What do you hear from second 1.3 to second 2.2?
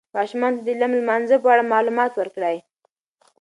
په اړه معلومات